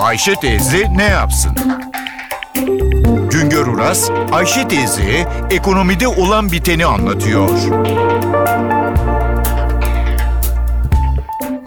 [0.00, 1.52] Ayşe teyze ne yapsın?
[3.30, 7.50] Güngör Uras, Ayşe teyze ekonomide olan biteni anlatıyor.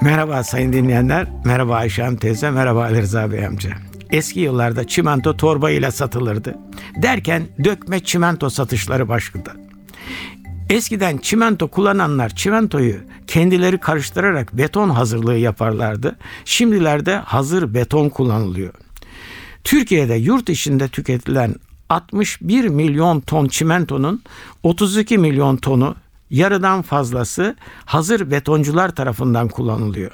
[0.01, 3.69] Merhaba sayın dinleyenler, merhaba Ayşe Hanım teyze, merhaba Ali Rıza Bey amca.
[4.11, 6.55] Eski yıllarda çimento torba ile satılırdı.
[7.01, 9.51] Derken dökme çimento satışları başladı.
[10.69, 12.95] Eskiden çimento kullananlar çimentoyu
[13.27, 16.15] kendileri karıştırarak beton hazırlığı yaparlardı.
[16.45, 18.73] Şimdilerde hazır beton kullanılıyor.
[19.63, 21.55] Türkiye'de yurt içinde tüketilen
[21.89, 24.23] 61 milyon ton çimentonun
[24.63, 25.95] 32 milyon tonu
[26.29, 27.55] yarıdan fazlası
[27.85, 30.11] hazır betoncular tarafından kullanılıyor.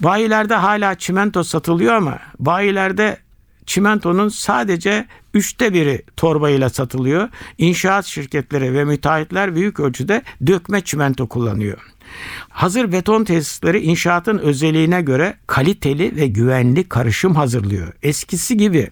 [0.00, 3.18] Bayilerde hala çimento satılıyor ama bayilerde
[3.66, 7.28] çimentonun sadece üçte biri torbayla satılıyor.
[7.58, 11.78] İnşaat şirketleri ve müteahhitler büyük ölçüde dökme çimento kullanıyor.
[12.48, 17.92] Hazır beton tesisleri inşaatın özelliğine göre kaliteli ve güvenli karışım hazırlıyor.
[18.02, 18.90] Eskisi gibi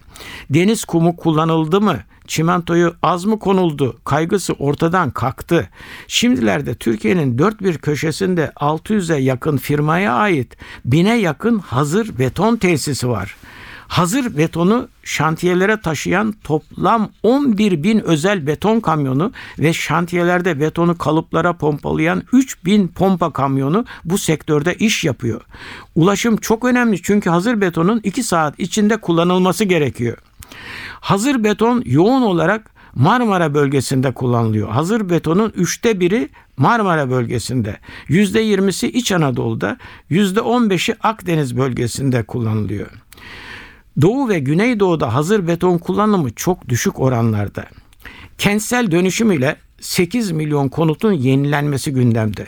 [0.49, 5.69] deniz kumu kullanıldı mı, çimentoyu az mı konuldu kaygısı ortadan kalktı.
[6.07, 13.35] Şimdilerde Türkiye'nin dört bir köşesinde 600'e yakın firmaya ait bine yakın hazır beton tesisi var.
[13.87, 22.23] Hazır betonu şantiyelere taşıyan toplam 11 bin özel beton kamyonu ve şantiyelerde betonu kalıplara pompalayan
[22.33, 25.41] 3 bin pompa kamyonu bu sektörde iş yapıyor.
[25.95, 30.17] Ulaşım çok önemli çünkü hazır betonun 2 saat içinde kullanılması gerekiyor.
[30.99, 34.69] Hazır beton yoğun olarak Marmara bölgesinde kullanılıyor.
[34.69, 39.77] Hazır betonun üçte biri Marmara bölgesinde, yüzde yirmisi İç Anadolu'da,
[40.09, 42.87] yüzde on beşi Akdeniz bölgesinde kullanılıyor.
[44.01, 47.65] Doğu ve Güneydoğu'da hazır beton kullanımı çok düşük oranlarda.
[48.37, 52.47] Kentsel dönüşüm ile 8 milyon konutun yenilenmesi gündemde.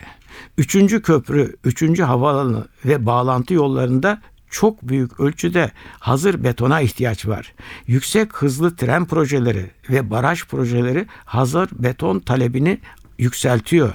[0.58, 7.54] Üçüncü köprü, üçüncü havaalanı ve bağlantı yollarında çok büyük ölçüde hazır betona ihtiyaç var.
[7.88, 12.80] Yüksek hızlı tren projeleri ve baraj projeleri hazır beton talebini
[13.18, 13.94] yükseltiyor.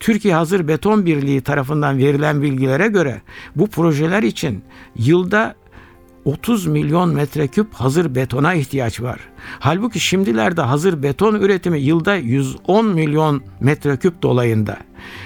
[0.00, 3.22] Türkiye Hazır Beton Birliği tarafından verilen bilgilere göre
[3.56, 4.64] bu projeler için
[4.96, 5.54] yılda
[6.24, 9.20] 30 milyon metreküp hazır betona ihtiyaç var.
[9.58, 14.76] Halbuki şimdilerde hazır beton üretimi yılda 110 milyon metreküp dolayında.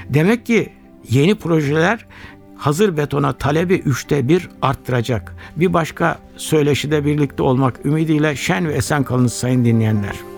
[0.09, 0.73] Demek ki
[1.11, 2.07] yeni projeler
[2.57, 5.35] hazır betona talebi üçte bir arttıracak.
[5.57, 10.38] Bir başka söyleşide birlikte olmak ümidiyle şen ve esen kalınız sayın dinleyenler.